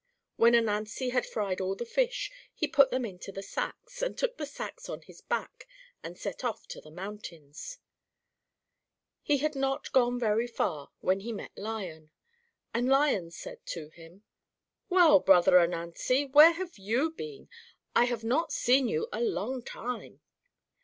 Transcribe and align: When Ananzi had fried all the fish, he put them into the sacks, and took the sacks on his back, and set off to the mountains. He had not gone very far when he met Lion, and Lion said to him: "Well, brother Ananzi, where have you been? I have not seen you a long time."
When 0.35 0.55
Ananzi 0.55 1.09
had 1.11 1.27
fried 1.27 1.61
all 1.61 1.75
the 1.75 1.85
fish, 1.85 2.31
he 2.51 2.67
put 2.67 2.89
them 2.89 3.05
into 3.05 3.31
the 3.31 3.43
sacks, 3.43 4.01
and 4.01 4.17
took 4.17 4.35
the 4.37 4.47
sacks 4.47 4.89
on 4.89 5.03
his 5.03 5.21
back, 5.21 5.67
and 6.01 6.17
set 6.17 6.43
off 6.43 6.67
to 6.69 6.81
the 6.81 6.89
mountains. 6.89 7.77
He 9.21 9.37
had 9.37 9.53
not 9.55 9.91
gone 9.91 10.17
very 10.19 10.47
far 10.47 10.89
when 11.01 11.19
he 11.19 11.31
met 11.31 11.55
Lion, 11.55 12.09
and 12.73 12.89
Lion 12.89 13.29
said 13.29 13.63
to 13.67 13.89
him: 13.89 14.23
"Well, 14.89 15.19
brother 15.19 15.59
Ananzi, 15.59 16.25
where 16.25 16.53
have 16.53 16.79
you 16.79 17.11
been? 17.11 17.47
I 17.95 18.05
have 18.05 18.23
not 18.23 18.51
seen 18.51 18.87
you 18.87 19.07
a 19.13 19.21
long 19.21 19.61
time." 19.61 20.21